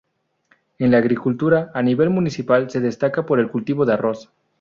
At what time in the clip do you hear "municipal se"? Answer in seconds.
2.09-2.79